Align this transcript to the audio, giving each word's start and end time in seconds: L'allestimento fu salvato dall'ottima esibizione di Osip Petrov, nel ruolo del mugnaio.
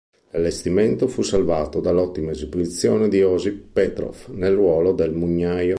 L'allestimento 0.31 1.07
fu 1.07 1.21
salvato 1.21 1.79
dall'ottima 1.79 2.31
esibizione 2.31 3.07
di 3.07 3.21
Osip 3.21 3.65
Petrov, 3.71 4.29
nel 4.29 4.55
ruolo 4.55 4.93
del 4.93 5.11
mugnaio. 5.13 5.69